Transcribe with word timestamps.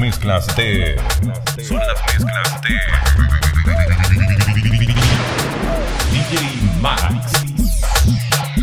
mezclas 0.00 0.46
de. 0.56 0.96
Son 1.62 1.76
las 1.76 2.02
mezclas 2.06 2.60
de. 2.62 2.80
DJ 6.10 6.38
Max. 6.80 7.02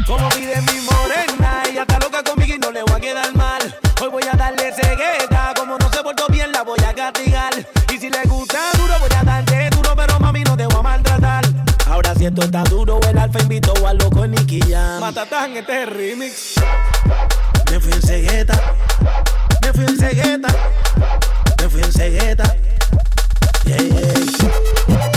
Como 0.07 0.29
pide 0.29 0.59
mi 0.63 0.79
morena, 0.81 1.61
ella 1.69 1.81
está 1.81 1.99
loca 1.99 2.23
conmigo 2.23 2.55
y 2.55 2.57
no 2.57 2.71
le 2.71 2.81
voy 2.81 2.95
a 2.95 2.99
quedar 2.99 3.35
mal. 3.35 3.61
Hoy 4.01 4.09
voy 4.09 4.23
a 4.23 4.35
darle 4.35 4.73
cegueta, 4.73 5.53
como 5.55 5.77
no 5.77 5.87
se 5.91 6.01
portó 6.01 6.25
bien 6.29 6.51
la 6.51 6.63
voy 6.63 6.79
a 6.79 6.93
castigar. 6.93 7.53
Y 7.93 7.97
si 7.99 8.09
le 8.09 8.23
gusta 8.23 8.57
duro, 8.75 8.95
voy 8.99 9.09
a 9.15 9.23
darle 9.23 9.69
duro, 9.69 9.95
pero 9.95 10.19
mami 10.19 10.43
no 10.43 10.57
te 10.57 10.65
voy 10.65 10.79
a 10.79 10.81
maltratar. 10.81 11.45
Ahora 11.85 12.15
si 12.15 12.25
esto 12.25 12.41
está 12.41 12.63
duro, 12.63 12.99
el 13.07 13.17
alfa 13.17 13.39
invitó 13.41 13.87
al 13.87 13.97
loco 13.99 14.25
Nicky 14.25 14.59
Jam. 14.61 15.01
Matatán, 15.01 15.55
este 15.55 15.83
es 15.83 15.89
remix. 15.89 16.55
Me 17.71 17.79
fui 17.79 17.91
en 17.91 18.01
cegueta, 18.01 18.59
me 19.61 19.73
fui 19.73 19.83
en 19.85 19.97
cegueta, 19.97 20.47
fui 21.69 21.81
en 21.81 21.91
cegueta. 21.91 22.55
Yeah, 23.65 23.81
yeah. 23.81 25.16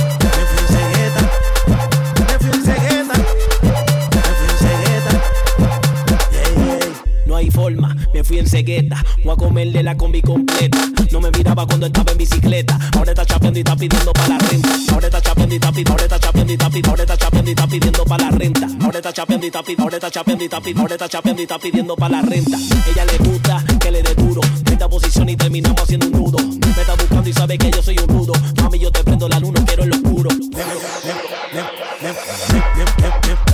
Hay 7.40 7.50
forma, 7.50 7.96
me 8.12 8.22
fui 8.22 8.38
en 8.38 8.46
cegueta. 8.46 9.02
Voy 9.24 9.32
a 9.32 9.36
comerle 9.36 9.82
la 9.82 9.96
combi 9.96 10.20
completa. 10.20 10.78
No 11.10 11.20
me 11.20 11.30
miraba 11.30 11.66
cuando 11.66 11.86
estaba 11.86 12.12
en 12.12 12.18
bicicleta. 12.18 12.78
Ahora 12.96 13.10
está 13.12 13.24
chapeando 13.24 13.58
y 13.58 13.62
está 13.62 13.76
pidiendo 13.76 14.12
para 14.12 14.28
la 14.28 14.38
renta. 14.38 14.68
Ahora 14.92 15.06
está 15.06 15.20
chapeando 15.20 15.54
y 15.54 15.56
está 15.56 15.70
pidiendo, 15.70 15.92
ahora 15.92 16.04
está 16.04 16.18
chapeando 16.20 16.52
y 16.52 16.54
está 16.54 16.68
pidiendo, 16.68 16.90
ahora 16.90 17.02
está 17.02 17.16
chapeando 17.16 17.50
y 17.50 17.52
está 17.52 17.66
pidiendo 17.66 18.04
para 18.04 18.24
la 18.24 18.30
renta. 18.30 18.68
Ahora 18.80 18.98
está 18.98 19.12
chapeando 19.12 19.46
y 19.46 19.48
está 19.48 19.62
pidiendo, 19.62 19.82
ahora 19.84 19.96
está 19.96 20.10
chapeando 20.10 20.42
y 20.42 20.46
está 20.46 20.60
pidiendo, 20.60 20.82
ahora 20.82 20.94
está 20.94 21.08
chapeando 21.08 21.40
y 21.40 21.44
está 21.44 21.58
pidiendo 21.58 21.96
para 21.96 22.16
la 22.16 22.22
renta. 22.22 22.58
Ella 22.90 23.04
le 23.06 23.18
gusta 23.18 23.64
que 23.80 23.90
le 23.90 24.02
dé 24.02 24.14
duro. 24.14 24.40
Esta 24.70 24.88
posición 24.88 25.28
y 25.28 25.36
terminamos 25.36 25.80
haciendo 25.80 26.06
un 26.06 26.12
nudo. 26.12 26.38
Me 26.38 26.80
está 26.82 26.94
buscando 26.94 27.28
y 27.28 27.32
sabe 27.32 27.58
que 27.58 27.70
yo 27.70 27.82
soy 27.82 27.98
un 27.98 28.08
rudo. 28.08 28.32
Mami, 28.62 28.78
yo 28.78 28.92
te 28.92 29.02
prendo 29.02 29.28
la 29.28 29.40
luna, 29.40 29.64
quiero 29.66 29.82
en 29.84 29.90
lo 29.90 29.96
oscuro. 29.96 30.30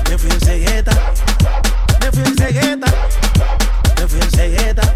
Me 0.08 0.18
fui 0.18 0.30
en 0.30 0.40
cegueta. 0.40 0.92
Me 2.00 2.12
fui 2.12 2.22
en 2.24 2.36
cegueta. 2.36 2.86
say 4.22 4.50
hey 4.50 4.72
jeta. 4.72 4.95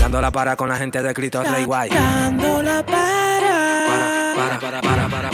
Dando 0.00 0.20
la 0.20 0.30
para 0.30 0.56
con 0.56 0.68
la 0.68 0.76
gente 0.76 1.02
de 1.02 1.14
Cristo 1.14 1.42
Rey 1.42 1.64
Guay. 1.64 1.90
Dando 1.90 2.62
la 2.62 2.82
para, 2.84 4.34
Para, 4.36 4.58
para, 4.60 4.80
para, 4.80 5.08
para, 5.08 5.08
para, 5.08 5.33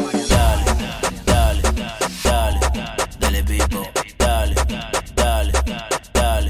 Dale, 2.23 2.59
dale, 3.19 3.43
dale, 3.43 3.43
dale 4.17 4.53
dale, 5.13 5.51
dale, 6.13 6.49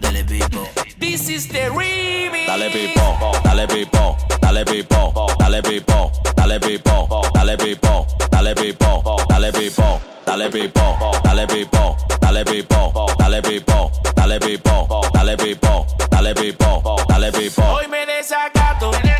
dale 0.00 0.24
pipo. 0.24 0.68
This 0.98 1.28
is 1.28 1.48
the 1.48 1.70
remix. 1.70 2.46
Dale 2.46 2.70
pipo, 2.70 3.40
dale 3.42 3.66
pipo, 3.66 4.16
dale 4.40 4.64
pipo, 4.64 5.24
dale 5.38 5.60
pipo, 5.62 6.10
dale 6.34 6.58
pipo, 6.58 7.26
dale 7.32 7.56
pipo, 7.56 8.06
dale 8.30 8.54
pipo, 8.54 9.16
dale 9.28 9.52
pipo, 9.52 10.00
dale 10.24 10.50
pipo, 10.50 11.10
dale 11.24 11.46
pipo, 11.46 11.96
dale 12.20 12.44
pipo, 12.44 12.80
dale 13.18 13.42
pipo, 13.42 13.90
dale 14.16 14.38
pipo, 14.38 14.80
dale 15.14 15.36
pipo, 15.36 15.86
dale 16.10 16.34
pipo, 16.34 17.04
dale 17.08 17.30
pipo. 17.32 17.62
Hoy 17.62 17.86
me 17.88 18.06
desacato. 18.06 18.90
Voy 18.90 19.10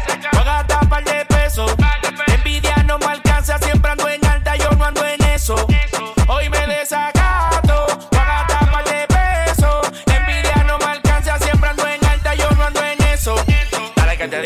a 0.40 0.44
gastar 0.44 0.88
par 0.88 1.04
de 1.04 1.24
pesos. 1.26 1.72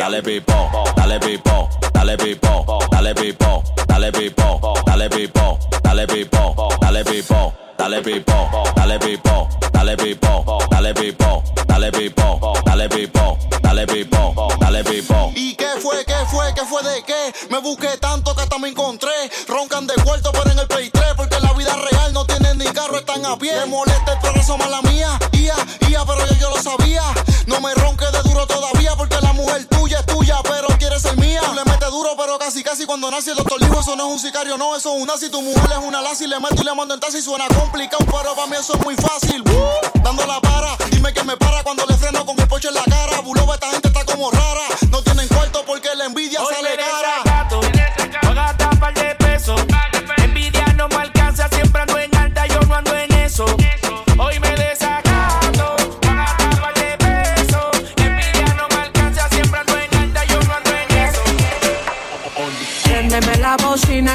Dale 0.06 0.22
pipo, 0.22 0.70
dale 0.94 1.18
pipo, 1.18 1.68
dale 1.92 2.16
pipo, 2.16 2.78
dale 2.88 3.12
pipo, 3.12 3.62
dale 3.88 4.12
pipo, 4.12 4.78
dale 4.84 5.08
pipo, 5.08 5.58
dale 5.82 6.06
pipo, 6.06 6.72
dale 6.78 7.04
pipo, 7.04 7.52
dale 7.76 8.02
pipo, 8.04 8.48
dale 8.76 8.98
pipo, 9.00 9.48
dale 9.72 9.96
pipo, 9.96 10.58
dale 10.70 10.94
pipo, 10.94 11.42
dale 11.66 11.90
pipo, 11.90 12.42
dale 12.62 12.88
pipo, 12.88 13.38
dale 13.60 13.86
pipo, 13.88 14.48
dale 14.60 14.84
pipo. 14.84 15.32
¿Y 15.34 15.56
qué 15.56 15.70
fue? 15.82 16.04
¿Qué 16.04 16.24
fue? 16.30 16.54
¿Qué 16.54 16.64
fue 16.64 16.84
de 16.84 17.02
qué? 17.02 17.34
Me 17.50 17.58
busqué 17.58 17.96
tanto 17.98 18.32
que 18.36 18.42
hasta 18.42 18.58
me 18.58 18.68
encontré. 18.68 19.10
Roncan 19.48 19.88
de 19.88 19.94
cuarto, 20.04 20.30
pero 20.30 20.52
en 20.52 20.58
el 20.60 20.68
3. 20.68 20.95
Porque 21.16 21.36
en 21.36 21.42
la 21.42 21.52
vida 21.54 21.74
real 21.74 22.12
no 22.12 22.26
tienen 22.26 22.58
ni 22.58 22.64
carro, 22.66 22.98
están 22.98 23.24
a 23.24 23.36
pie. 23.38 23.56
Me 23.56 23.66
molesta 23.66 24.12
el 24.12 24.18
progreso 24.20 24.58
mala 24.58 24.82
mía. 24.82 25.18
Ia, 25.32 25.54
ia, 25.88 26.04
pero 26.04 26.26
yo, 26.26 26.34
yo 26.34 26.50
lo 26.50 26.62
sabía. 26.62 27.02
No 27.46 27.60
me 27.60 27.74
ronque 27.74 28.04
de 28.12 28.22
duro 28.22 28.46
todavía. 28.46 28.94
Porque 28.96 29.16
la 29.22 29.32
mujer 29.32 29.64
tuya 29.66 30.00
es 30.00 30.06
tuya, 30.06 30.36
pero 30.42 30.68
quiere 30.78 30.98
ser 31.00 31.16
mía. 31.16 31.40
Tú 31.44 31.54
le 31.54 31.64
metes 31.64 31.90
duro, 31.90 32.10
pero 32.16 32.38
casi, 32.38 32.62
casi 32.62 32.84
cuando 32.86 33.10
nace 33.10 33.30
el 33.30 33.36
doctor 33.36 33.58
dijo: 33.60 33.80
Eso 33.80 33.96
no 33.96 34.06
es 34.06 34.12
un 34.12 34.18
sicario, 34.18 34.58
no, 34.58 34.76
eso 34.76 34.94
es 34.94 35.00
un 35.00 35.06
nazi. 35.06 35.30
Tu 35.30 35.40
mujer 35.40 35.70
es 35.72 35.78
una 35.78 36.02
lazi. 36.02 36.26
Le 36.26 36.38
meto 36.38 36.60
y 36.60 36.64
le 36.64 36.74
mando 36.74 36.94
en 36.94 37.00
taxi. 37.00 37.22
Suena 37.22 37.46
complicado, 37.48 38.04
pero 38.06 38.34
para 38.34 38.46
mí 38.46 38.56
eso 38.58 38.74
es 38.74 38.84
muy 38.84 38.94
fácil. 38.96 39.42
Uh, 39.42 40.00
dando 40.02 40.26
la 40.26 40.40
para, 40.40 40.76
dime 40.90 41.12
que 41.12 41.24
me 41.24 41.36
para 41.36 41.62
cuando 41.62 41.86
le 41.86 41.94
freno 41.94 42.26
con 42.26 42.38
el 42.38 42.46
poche 42.48 42.68
en 42.68 42.74
la 42.74 42.84
cara. 42.84 43.20
Buloba, 43.20 43.54
esta 43.54 43.70
gente 43.70 43.88
está 43.88 44.04
como 44.04 44.30
rara. 44.30 44.66
No 44.90 45.02
tienen 45.02 45.28
cuarto 45.28 45.64
porque 45.66 45.88
la 45.96 46.04
envidia 46.06 46.42
Hoy 46.42 46.54
sale 46.54 46.76
cara. 46.76 47.48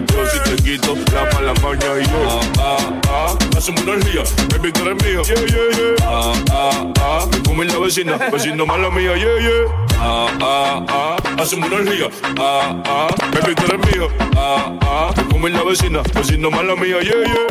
extrañas. 0.00 0.10
Yo 0.12 0.26
si 0.26 0.38
te 0.56 0.62
quito 0.62 0.94
la 1.12 1.24
mala 1.32 1.54
maña 1.62 2.00
y 2.00 2.06
yo. 2.06 2.28
Ah, 2.28 2.40
ah, 2.58 2.98
ah. 3.08 3.38
Hacemos 3.56 3.82
una 3.82 3.94
energía, 3.94 4.22
baby, 4.50 4.72
tú 4.72 4.82
eres 4.82 5.04
mío. 5.04 5.22
Yeah, 5.22 5.46
yeah, 5.46 5.76
yeah. 5.76 5.94
Ah, 6.02 6.32
ah, 6.50 6.92
ah. 7.00 7.26
Me 7.30 7.42
come 7.42 7.64
la 7.64 7.78
vecina, 7.78 8.16
vecino 8.32 8.66
mala 8.66 8.90
mía, 8.90 9.16
yeah, 9.16 9.38
yeah. 9.40 9.86
Ah, 10.00 10.28
ah, 10.40 10.86
ah. 10.88 11.16
Hacemos 11.38 11.68
una 11.70 11.80
energía. 11.80 12.08
Ah, 12.38 12.82
ah. 12.84 13.08
Baby, 13.32 13.54
tú 13.54 13.64
eres 13.64 13.94
mío. 13.94 14.08
Ah, 14.36 14.72
ah. 14.82 15.14
Me 15.16 15.24
come 15.24 15.50
la 15.50 15.62
vecina, 15.64 16.02
vecino 16.14 16.50
mala 16.50 16.76
mía, 16.76 17.00
yeah, 17.02 17.24
yeah. 17.24 17.48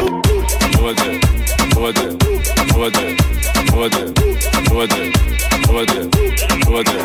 Súbete, 0.77 1.19
súbete, 1.73 3.17
súbete, 3.77 3.97
súbete, 4.67 5.13
súbete, 5.67 6.09
súbete, 6.65 6.95
súbete, 6.95 6.97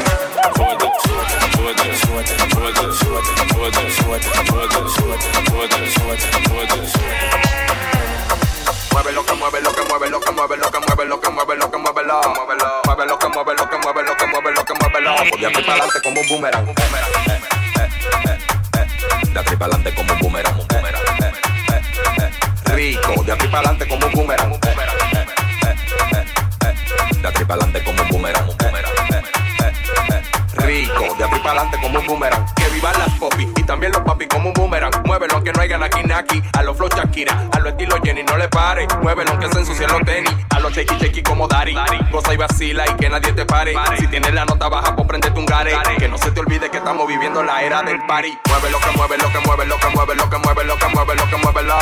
Mueve 8.92 9.12
lo 9.12 9.24
que 9.24 9.34
mueve 9.34 9.60
lo 9.60 9.72
que 9.74 9.82
mueve 9.82 10.08
lo 10.08 10.20
que 10.20 10.32
mueve 10.32 10.56
lo 10.56 10.70
que 10.70 10.80
mueve 10.80 11.04
lo 11.04 11.20
que 11.20 11.30
mueve 11.30 11.56
lo 11.56 11.70
que 11.70 11.78
mueve 11.78 12.04
lo 12.04 12.20
mueve 12.34 13.06
lo 13.06 13.18
que 13.18 13.28
mueve 13.28 13.54
lo 13.54 13.68
que 13.68 13.76
mueve 13.78 14.02
lo 14.02 14.16
que 14.16 14.26
mueve 14.26 14.52
lo 14.52 14.64
que 14.64 14.74
mueve 14.80 15.00
lo 15.00 15.14
de 15.38 15.46
aquí 15.46 15.62
para 15.62 15.72
adelante 15.74 16.00
como 16.02 16.20
un 16.20 16.28
boomerang 16.28 16.74
de 19.32 19.40
aquí 19.40 19.56
para 19.56 19.74
adelante 19.74 19.94
como 19.94 20.12
un 20.12 20.20
boomerang 20.20 20.56
rico 22.74 23.22
de 23.24 23.32
aquí 23.32 23.46
para 23.48 23.58
adelante 23.58 23.88
como 23.88 24.06
un 24.06 24.12
boomerang 24.12 24.81
de 27.22 27.28
aquí 27.28 27.44
para 27.44 27.62
adelante 27.62 27.84
como 27.84 28.02
un 28.02 28.08
boomerang. 28.08 28.48
Rico 30.56 31.14
de 31.16 31.24
aquí 31.24 31.38
para 31.38 31.60
adelante 31.60 31.78
como 31.80 31.98
un 32.00 32.06
boomerang 32.06 32.61
vivan 32.72 32.98
las 32.98 33.10
popis 33.18 33.48
y 33.56 33.62
también 33.62 33.92
los 33.92 34.02
papi 34.02 34.26
como 34.26 34.48
un 34.48 34.54
boomerang 34.54 34.92
muévelo 35.04 35.34
aunque 35.34 35.52
no 35.52 35.60
haya 35.60 35.78
naki 35.78 36.02
naki 36.04 36.42
a 36.54 36.62
los 36.62 36.76
flow 36.76 36.88
Shakira 36.88 37.48
a 37.52 37.58
los 37.58 37.72
estilo 37.72 37.96
Jenny 38.02 38.22
no 38.22 38.36
le 38.36 38.48
pare 38.48 38.86
muévelo 39.02 39.30
aunque 39.30 39.48
se 39.48 39.60
ensucien 39.60 39.90
los 39.90 40.02
tenis 40.02 40.32
a 40.50 40.60
los 40.60 40.72
chequi 40.72 40.96
chequi 40.98 41.22
como 41.22 41.46
Dari 41.46 41.74
goza 42.10 42.32
y 42.32 42.36
vacila 42.36 42.84
y 42.90 42.94
que 42.94 43.08
nadie 43.08 43.32
te 43.32 43.44
pare 43.44 43.74
si 43.98 44.06
tienes 44.08 44.32
la 44.32 44.44
nota 44.44 44.68
baja 44.68 44.96
pues 44.96 45.06
prendete 45.06 45.38
un 45.38 45.46
gare 45.46 45.72
que 45.98 46.08
no 46.08 46.18
se 46.18 46.30
te 46.30 46.40
olvide 46.40 46.70
que 46.70 46.78
estamos 46.78 47.06
viviendo 47.06 47.42
la 47.42 47.62
era 47.62 47.82
del 47.82 47.98
party 48.06 48.38
mueve 48.48 48.70
lo 48.70 48.78
que 48.78 48.96
mueve 48.96 49.18
lo 49.18 49.28
que 49.28 49.38
mueve 49.46 49.66
lo 49.66 49.78
que 49.78 49.88
mueve 49.88 50.14
lo 50.14 50.30
que 50.30 50.38
mueve 50.38 50.64
lo 50.64 50.76
que 50.76 50.88
mueve 50.88 51.14
lo 51.14 51.26
que 51.28 51.36
mueve 51.36 51.62
lo 51.62 51.76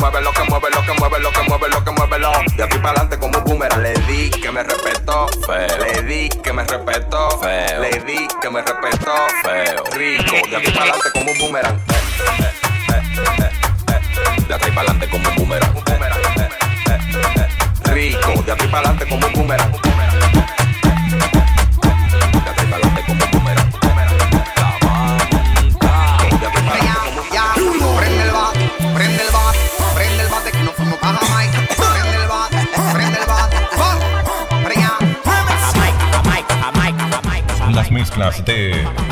mueve 0.00 0.20
lo 0.20 0.32
que 0.32 0.44
mueve 0.44 0.70
lo 0.70 0.82
que 0.82 0.92
mueve 0.98 1.20
lo 1.20 1.32
que 1.32 1.42
mueve 1.42 1.68
lo 1.68 1.84
que 1.84 1.90
mueve 1.90 2.18
lo 2.18 2.32
de 2.56 2.62
aquí 2.62 2.78
para 2.78 2.90
adelante 2.90 3.18
como 3.18 3.38
un 3.38 3.44
boomerang 3.44 3.82
le 3.82 3.94
di 4.06 4.30
que 4.30 4.50
me 4.50 4.62
respetó 4.62 5.26
le 5.48 6.02
di 6.02 6.28
que 6.28 6.52
me 6.52 6.64
respetó 6.64 7.28
le 7.42 7.90
di 8.00 8.28
que 8.40 8.50
me 8.50 8.62
respetó 8.62 9.12
feo 9.42 9.84
rico 10.18 10.48
de 10.48 10.56
aquí 10.56 10.70
para 10.70 10.84
adelante 10.84 11.10
como 11.12 11.32
un 11.32 11.38
boomerang. 11.38 11.78
De 14.48 14.54
aquí 14.54 14.70
para 14.70 14.90
adelante 14.90 15.08
como 15.08 15.28
un 15.28 15.36
boomerang. 15.36 15.74
Rico 17.84 18.42
de 18.42 18.52
aquí 18.52 18.66
para 18.66 18.88
adelante 18.88 19.06
como 19.08 19.26
un 19.26 19.32
boomerang. 19.32 19.72
De 37.72 37.80
aquí 37.80 39.07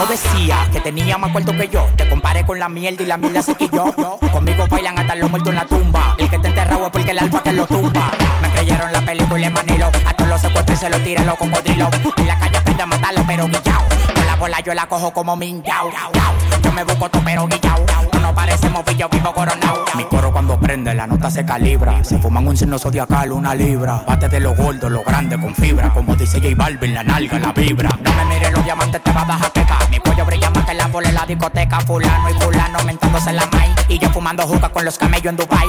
no 0.00 0.06
decías 0.06 0.66
que 0.70 0.80
tenía 0.80 1.18
más 1.18 1.30
cuarto 1.30 1.52
que 1.52 1.68
yo. 1.68 1.86
Te 1.94 2.08
comparé 2.08 2.46
con 2.46 2.58
la 2.58 2.70
mierda 2.70 3.02
y 3.02 3.06
la 3.06 3.18
mierda 3.18 3.42
se 3.42 3.54
yo. 3.70 3.94
Conmigo 4.32 4.66
bailan 4.66 4.98
hasta 4.98 5.14
los 5.14 5.28
muertos 5.28 5.50
en 5.50 5.56
la 5.56 5.66
tumba. 5.66 6.16
El 6.18 6.30
que 6.30 6.38
te 6.38 6.48
enterrado 6.48 6.86
es 6.86 6.90
porque 6.90 7.10
el 7.10 7.18
alfa 7.18 7.42
te 7.42 7.52
lo 7.52 7.66
tumba. 7.66 8.10
Me 8.40 8.48
creyeron 8.50 8.90
la 8.92 9.02
película 9.02 9.46
en 9.46 9.52
Manilo. 9.52 9.90
A 10.06 10.14
todos 10.14 10.30
los 10.30 10.40
secuestros 10.40 10.78
se 10.78 10.88
los 10.88 11.04
tiran 11.04 11.26
los 11.26 11.36
cocodrilos. 11.36 11.90
En 12.16 12.26
la 12.26 12.38
calle 12.38 12.56
aprende 12.56 12.82
a 12.82 12.86
matarlo, 12.86 13.24
pero 13.26 13.46
guillao. 13.46 14.19
Bola 14.40 14.58
yo 14.60 14.72
la 14.72 14.86
cojo 14.86 15.12
como 15.12 15.36
minguao. 15.36 15.90
Yo 16.62 16.72
me 16.72 16.82
busco 16.82 17.10
todo, 17.10 17.22
pero 17.22 17.46
guillao. 17.46 17.84
No 18.22 18.34
parecemos 18.34 18.82
pillo 18.84 19.06
vivo 19.10 19.34
coronao. 19.34 19.84
Mi 19.94 20.04
coro 20.04 20.32
cuando 20.32 20.58
prende, 20.58 20.94
la 20.94 21.06
nota 21.06 21.30
se 21.30 21.44
calibra. 21.44 22.02
Se 22.02 22.18
fuman 22.18 22.48
un 22.48 22.56
signo 22.56 22.78
zodiacal, 22.78 23.32
una 23.32 23.54
libra. 23.54 24.02
Bate 24.06 24.30
de 24.30 24.40
los 24.40 24.56
gordos, 24.56 24.90
los 24.90 25.04
grandes 25.04 25.38
con 25.38 25.54
fibra. 25.54 25.90
Como 25.90 26.16
dice 26.16 26.40
J 26.40 26.54
Balvin, 26.56 26.94
la 26.94 27.04
nalga, 27.04 27.38
la 27.38 27.52
vibra. 27.52 27.90
No 28.02 28.12
me 28.14 28.24
mires 28.34 28.50
los 28.50 28.64
diamantes, 28.64 29.02
te 29.02 29.12
va 29.12 29.20
a 29.20 29.52
peca. 29.52 29.78
Mi 29.90 29.98
cuello 29.98 30.24
brilla 30.24 30.48
más 30.48 30.64
que 30.64 30.72
la 30.72 30.86
bola 30.86 31.10
en 31.10 31.14
la 31.16 31.26
discoteca. 31.26 31.80
Fulano 31.80 32.30
y 32.30 32.32
fulano 32.40 32.78
mentándose 32.84 33.34
la 33.34 33.44
maíz. 33.44 33.74
Y 33.88 33.98
yo 33.98 34.08
fumando 34.08 34.46
juca 34.46 34.70
con 34.70 34.86
los 34.86 34.96
camellos 34.96 35.26
en 35.26 35.36
Dubai. 35.36 35.68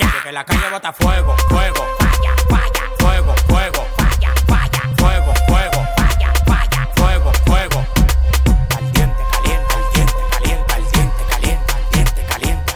Que 0.31 0.35
la 0.35 0.45
calle 0.45 0.69
bota 0.71 0.93
fuego, 0.93 1.35
fuego. 1.49 1.85
Falla, 1.99 2.33
falla. 2.47 2.83
Fuego, 2.99 3.35
fuego. 3.49 3.85
Falla, 3.97 4.33
falla. 4.47 4.81
Fuego, 4.97 5.33
fuego. 5.45 5.85
Falla, 5.97 6.33
falla. 6.45 6.87
Fuego, 6.95 7.31
fuego. 7.45 7.85
Caliente, 8.69 9.23
caliente, 9.33 9.75
caliente, 9.91 10.23
caliente, 10.31 10.73
caliente, 10.87 11.23
caliente, 11.31 12.23
caliente, 12.29 12.71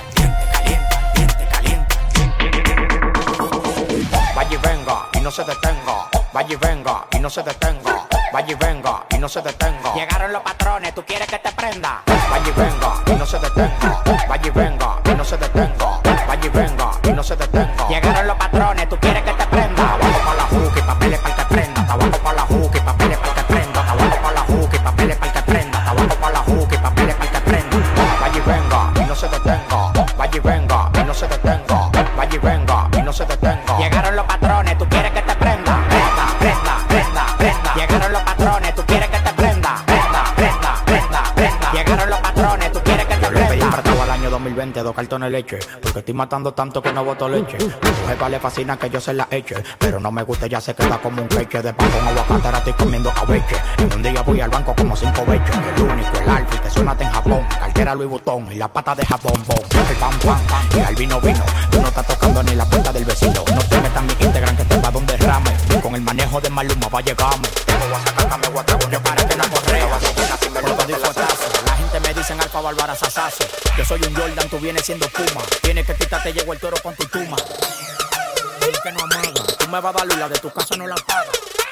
caliente, 0.51 0.97
caliente, 1.07 1.47
caliente, 1.49 2.61
caliente. 2.67 3.15
Vaya 4.35 4.53
y 4.53 4.57
venga 4.57 5.07
y 5.13 5.19
no 5.21 5.31
se 5.31 5.43
detenga. 5.45 6.09
Vaya 6.33 6.53
y 6.53 6.55
venga 6.57 7.05
y 7.13 7.19
no 7.19 7.29
se 7.29 7.41
detenga. 7.41 8.04
Llegaron 9.95 10.33
los 10.33 10.41
patrones, 10.41 10.93
tú 10.93 11.01
quieres 11.05 11.25
que 11.25 11.39
te 11.39 11.49
prenda. 11.53 12.01
Vaya 12.05 12.45
y 12.45 12.51
venga 12.51 12.93
y 13.07 13.15
no 13.15 13.25
se 13.25 13.39
detenga. 13.39 14.03
Vaya 14.27 14.47
y 14.47 14.49
venga 14.49 14.99
y 15.05 15.15
no 15.15 15.23
se 15.23 15.37
detenga. 15.37 16.01
Vaya 16.27 16.45
y 16.45 16.49
venga 16.49 16.91
y 17.03 17.13
no 17.13 17.23
se 17.23 17.37
detenga. 17.37 17.87
Llegaron 17.87 18.27
los 18.27 18.35
patrones, 18.35 18.89
tú 18.89 18.97
quieres 18.99 19.23
que 19.23 19.31
te 19.31 19.45
prenda. 19.45 19.97
2020 44.75 44.83
dos 44.83 44.95
cartones 44.95 45.31
de 45.31 45.37
leche. 45.37 45.59
Porque 45.81 45.99
estoy 45.99 46.13
matando 46.13 46.53
tanto 46.53 46.81
que 46.81 46.91
no 46.91 47.03
boto 47.03 47.29
leche. 47.29 47.57
A 48.05 48.09
jefa 48.09 48.29
le 48.29 48.39
fascina 48.39 48.77
que 48.77 48.89
yo 48.89 48.99
se 48.99 49.13
la 49.13 49.27
eche. 49.31 49.55
Pero 49.79 49.99
no 49.99 50.11
me 50.11 50.23
gusta, 50.23 50.47
ya 50.47 50.59
se 50.59 50.73
queda 50.73 50.97
como 50.97 51.21
un 51.21 51.27
queche. 51.27 51.61
De 51.61 51.73
pan 51.73 51.89
con 51.89 52.07
aguacate, 52.07 52.47
ahora 52.47 52.57
estoy 52.59 52.73
comiendo 52.73 53.11
cabeche. 53.11 53.55
En 53.77 53.93
un 53.93 54.03
día 54.03 54.21
voy 54.21 54.41
al 54.41 54.49
banco 54.49 54.75
como 54.75 54.95
cinco 54.95 55.25
veches. 55.25 55.55
El 55.75 55.83
único, 55.83 56.17
el 56.17 56.29
alfa, 56.29 56.61
que 56.61 56.69
suena 56.69 56.95
en 56.99 57.09
Japón. 57.09 57.45
Cartera 57.59 57.95
Louis 57.95 58.09
Vuitton 58.09 58.51
y 58.51 58.55
la 58.55 58.67
pata 58.67 58.95
de 58.95 59.05
Japón. 59.05 59.41
Bon. 59.47 59.57
El 59.57 59.95
pam, 59.97 60.19
pam, 60.19 60.39
pam. 60.47 60.79
Y 60.79 60.79
al 60.81 60.95
vino, 60.95 61.21
vino. 61.21 61.43
Tú 61.71 61.81
no 61.81 61.87
estás 61.87 62.07
tocando 62.07 62.43
ni 62.43 62.55
la 62.55 62.65
puerta 62.65 62.91
del 62.91 63.05
vecino. 63.05 63.43
No 63.53 63.61
te 63.63 63.81
metas 63.81 64.03
mi 64.03 64.25
integran 64.25 64.57
que 64.57 64.65
te 64.65 64.77
va 64.77 64.91
donde 64.91 65.17
rame. 65.17 65.51
Con 65.81 65.95
el 65.95 66.01
manejo 66.01 66.41
de 66.41 66.49
Maluma 66.49 66.87
va 66.87 66.99
a 66.99 67.01
llegarme. 67.01 67.47
Tengo 67.65 67.85
guasacaca, 67.89 68.37
me 68.37 68.47
guatago, 68.49 68.89
yo 68.89 69.01
para 69.01 69.27
que 69.27 69.35
correa. 69.37 69.87
La 69.87 70.61
me 70.61 71.24
dicen 72.25 72.41
alfa 72.41 72.59
bárbara 72.59 72.95
sasazo. 72.95 73.45
Yo 73.77 73.85
soy 73.85 74.01
un 74.01 74.15
Jordan, 74.15 74.49
tú 74.49 74.57
vienes 74.57 74.83
siendo 74.83 75.07
Puma. 75.09 75.43
Tienes 75.61 75.85
que 75.85 75.93
quitarte, 75.93 76.33
llegó 76.33 76.53
el 76.53 76.59
toro 76.59 76.75
con 76.81 76.95
tu 76.95 77.05
tuma. 77.05 77.37
El 78.61 78.81
que 78.81 78.91
no 78.93 79.03
amaga, 79.03 79.31
tú 79.59 79.67
me 79.67 79.79
vas 79.79 79.95
a 79.95 79.99
dar 79.99 80.07
y 80.11 80.15
la 80.19 80.27
de 80.27 80.39
tu 80.39 80.51
casa 80.51 80.75
no 80.75 80.87
la 80.87 80.95
pagas. 80.95 81.29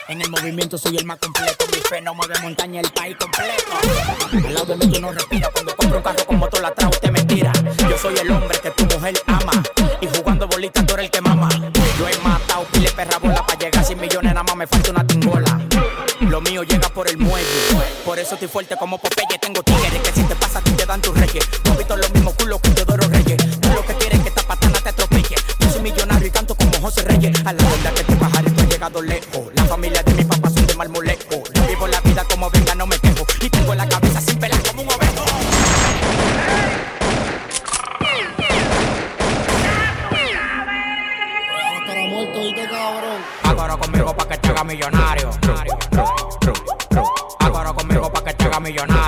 En 0.09 0.21
el 0.21 0.29
movimiento 0.29 0.77
soy 0.77 0.95
el 0.97 1.05
más 1.05 1.17
completo, 1.17 1.65
mi 1.73 1.79
fe 1.79 2.01
no 2.01 2.13
mueve 2.13 2.35
montaña 2.41 2.81
el 2.81 2.91
país 2.91 3.15
completo. 3.19 4.45
Al 4.45 4.53
lado 4.53 4.65
de 4.67 4.75
mí 4.75 4.91
tú 4.91 5.01
no 5.01 5.11
respiras, 5.11 5.49
cuando 5.53 5.75
compro 5.75 5.97
un 5.97 6.03
carro 6.03 6.25
con 6.27 6.37
motor 6.37 6.63
atrás 6.63 6.89
usted 6.91 7.09
me 7.09 7.23
tira. 7.23 7.51
Yo 7.89 7.97
soy 7.97 8.15
el 8.15 8.29
hombre 8.29 8.59
que 8.59 8.69
tu 8.69 8.85
mujer 8.85 9.15
ama, 9.25 9.63
y 10.01 10.07
jugando 10.07 10.47
bolita 10.47 10.85
tú 10.85 10.93
eres 10.93 11.05
el 11.05 11.11
que 11.11 11.21
mama. 11.21 11.49
Yo 11.97 12.07
he 12.07 12.17
matado 12.19 12.65
pile 12.65 12.91
perra 12.91 13.17
bola 13.17 13.43
para 13.43 13.57
llegar 13.57 13.81
a 13.81 13.83
100 13.83 13.99
millones, 13.99 14.33
nada 14.33 14.43
más 14.43 14.55
me 14.55 14.67
falta 14.67 14.91
una 14.91 15.07
tingola. 15.07 15.59
Lo 16.19 16.41
mío 16.41 16.63
llega 16.63 16.89
por 16.89 17.07
el 17.07 17.17
muelle, 17.17 17.47
por 18.05 18.17
eso 18.19 18.35
estoy 18.35 18.47
fuerte 18.47 18.75
como 18.77 18.97
Popeye, 18.97 19.37
tengo 19.39 19.61
tigres 19.63 20.01
que 20.01 20.11
si 20.11 20.23
te 20.23 20.32
pasa 20.53 20.59
a 20.59 20.63
ti 20.63 20.71
te 20.71 20.85
dan 20.85 21.01
tus 21.01 21.17
reyes. 21.17 21.43
No 21.65 21.75
visto 21.75 21.97
los 21.97 22.11
mismos 22.13 22.33
culos 22.35 22.61
que 22.61 22.69
Teodoro 22.69 23.07
Reyes, 23.07 23.37
tú 23.59 23.69
lo 23.69 23.85
que 23.85 23.93
quieres 23.95 24.19
es 24.19 24.23
que 24.23 24.29
esta 24.29 24.43
patana 24.43 24.79
te 24.79 24.89
atropelle. 24.89 25.35
Yo 25.59 25.71
soy 25.71 25.81
millonario 25.81 26.27
y 26.27 26.31
canto 26.31 26.55
como 26.55 26.73
José 26.79 27.01
Reyes, 27.03 27.39
a 27.45 27.53
la 27.53 27.63
verdad 27.63 27.93
que 27.93 28.03
te 28.03 28.15
bajaré, 28.15 28.47
estoy 28.49 28.67
llegado 28.67 29.01
lejos. 29.01 29.51
La 29.55 29.63
familia 29.65 30.03
de 30.03 30.13
mi 30.13 30.23
papá 30.23 30.49
son 30.49 30.67
de 30.67 30.75
marmolejo, 30.75 31.43
yo 31.53 31.67
vivo 31.67 31.87
la 31.87 32.01
vida 32.01 32.23
como 32.29 32.49
venga, 32.51 32.75
no 32.75 32.85
me 32.85 32.99
quejo, 32.99 33.25
y 33.41 33.49
tengo 33.49 33.73
la 33.73 33.87
cabeza 33.87 34.21
sin 34.21 34.39
pelar 34.39 34.61
como 34.63 34.83
un 34.83 34.89
ovejo. 34.89 35.23
Agora 43.43 43.77
conmigo 43.77 44.15
pa' 44.15 44.27
que 44.27 44.37
te 44.37 44.49
haga 44.49 44.63
millonario. 44.63 45.29
Agora 47.39 47.73
conmigo 47.73 48.11
pa' 48.11 48.23
que 48.23 48.33
te 48.33 48.43
haga 48.45 48.59
millonario. 48.59 49.02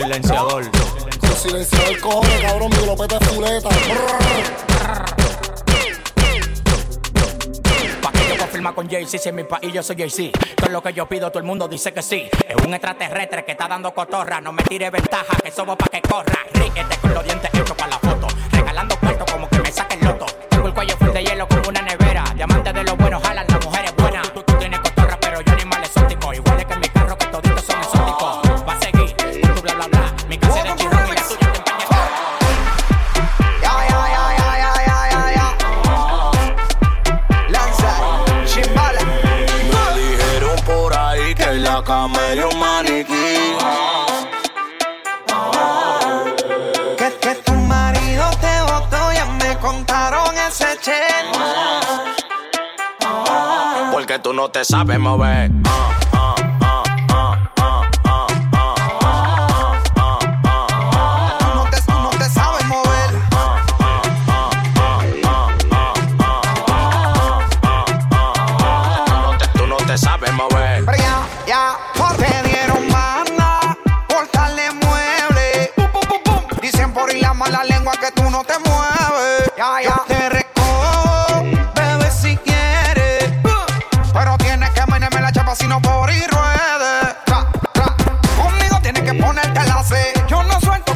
Silenciador. 0.00 0.70
Con 1.20 1.36
silenciador 1.36 2.00
cojones, 2.00 2.40
cabrón, 2.40 2.70
mi 2.70 2.76
glopeta 2.78 3.18
es 3.18 3.28
fuleta. 3.28 3.68
Pa' 8.00 8.12
que 8.12 8.28
yo 8.28 8.38
confirma 8.38 8.74
con 8.74 8.88
Jay-Z, 8.88 9.18
si 9.18 9.28
en 9.28 9.34
mi 9.34 9.44
país 9.44 9.70
yo 9.74 9.82
soy 9.82 9.96
Jay-Z. 9.96 10.38
Todo 10.56 10.70
lo 10.70 10.82
que 10.82 10.94
yo 10.94 11.06
pido, 11.06 11.28
todo 11.28 11.40
el 11.40 11.44
mundo 11.44 11.68
dice 11.68 11.92
que 11.92 12.00
sí. 12.00 12.30
Es 12.48 12.56
un 12.64 12.72
extraterrestre 12.72 13.44
que 13.44 13.52
está 13.52 13.68
dando 13.68 13.92
cotorra. 13.92 14.40
No 14.40 14.52
me 14.52 14.62
tire 14.62 14.88
ventaja, 14.88 15.36
que 15.44 15.50
somos 15.50 15.76
pa' 15.76 15.88
que 15.88 16.00
corra. 16.00 16.46
Ríete 16.54 16.96
con 17.02 17.12
los 17.12 17.22
dientes 17.22 17.50
hechos 17.52 17.76
no 54.40 54.50
te 54.50 54.64
sabes 54.64 54.98
mover. 54.98 55.50
Ah, 55.66 55.99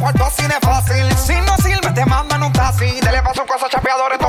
cuarto 0.05 0.25
así 0.27 0.43
de 0.43 0.61
fácil. 0.61 1.17
Si 1.17 1.35
no 1.47 1.57
sirve, 1.57 1.91
te 1.95 2.05
mandan 2.05 2.43
un 2.43 2.53
taxi. 2.53 3.01
Dele 3.01 3.23
paso 3.23 3.43
a 3.43 3.47
cosas 3.47 3.71
chapeadores, 3.71 4.19
toma 4.19 4.24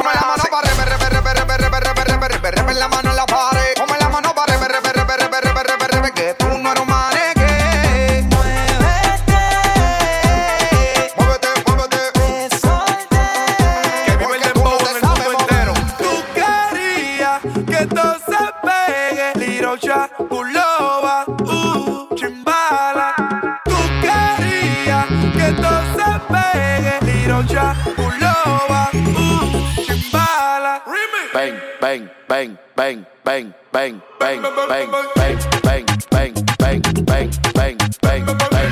bang, 32.85 33.03
bang, 33.23 33.53
bang, 33.71 34.01
bang, 34.19 34.41
bang, 34.41 34.69
bang, 34.69 34.91
bang, 34.91 35.25
bang, 35.65 35.85
bang, 36.11 36.33
bang, 36.61 36.81
bang, 37.09 37.31
bang, 37.55 37.77
bang, 38.05 38.65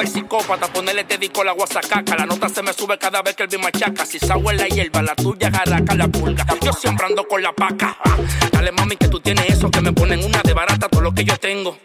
el 0.00 0.06
psicópata, 0.06 0.66
ponerle 0.72 1.04
te 1.04 1.18
disco 1.18 1.42
la 1.42 1.52
guasacaca. 1.52 2.16
La 2.16 2.24
nota 2.26 2.48
se 2.48 2.62
me 2.62 2.72
sube 2.72 2.98
cada 2.98 3.20
vez 3.22 3.34
que 3.34 3.42
el 3.44 3.48
beat 3.48 3.62
machaca. 3.62 4.06
Si 4.06 4.18
sago 4.18 4.50
en 4.50 4.56
la 4.58 4.66
hierba, 4.66 5.02
la 5.02 5.14
tuya 5.14 5.50
jaraca 5.50 5.94
la 5.94 6.08
pulga. 6.08 6.46
Yo 6.60 6.72
siempre 6.72 7.06
ando 7.06 7.26
con 7.26 7.42
la 7.42 7.52
paca. 7.52 7.96
Ah, 8.04 8.16
Dale 8.52 8.70
mami 8.72 8.96
que 8.96 9.08
tú 9.08 9.18
tienes 9.20 9.48
eso, 9.48 9.70
que 9.70 9.80
me 9.80 9.92
ponen 9.92 10.24
una 10.24 10.40
de 10.42 10.54
barata 10.54 10.88
todo 10.88 11.02
lo 11.02 11.12
que 11.12 11.24
yo 11.24 11.36
tengo. 11.36 11.78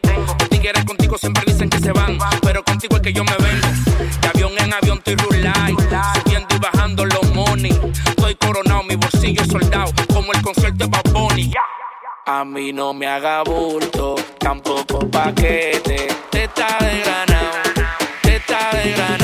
Los 0.74 0.86
contigo 0.86 1.18
siempre 1.18 1.44
dicen 1.46 1.70
que 1.70 1.78
se 1.78 1.92
van, 1.92 2.18
pero 2.42 2.64
contigo 2.64 2.96
es 2.96 3.02
que 3.02 3.12
yo 3.12 3.24
me 3.24 3.36
vengo. 3.38 4.23
Avión 4.74 4.98
estoy 4.98 5.16
rulay, 5.16 5.76
subiendo 6.16 6.56
y 6.56 6.60
bajando 6.60 7.06
los 7.06 7.32
money. 7.34 7.72
Estoy 8.08 8.36
coronado, 8.36 8.84
mi 8.84 8.96
bolsillo 8.96 9.46
soldado, 9.46 9.92
como 10.12 10.34
el 10.34 10.42
concierto 10.42 10.86
de 10.86 10.90
Bad 10.90 11.12
Bunny. 11.12 11.54
A 12.26 12.44
mí 12.44 12.74
no 12.74 12.94
me 12.94 13.06
haga 13.06 13.44
bulto, 13.44 14.16
tampoco 14.40 15.00
paquete. 15.12 16.08
Teta 16.32 16.78
de 16.80 17.02
granado, 17.02 17.52
teta 18.24 18.70
de 18.74 18.92
granado. 18.94 19.23